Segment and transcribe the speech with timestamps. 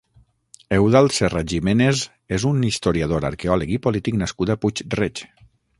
[0.77, 2.01] Eudald Serra Giménez
[2.39, 5.29] és un historiador, arqueòleg i polític nascut a Puig-reig.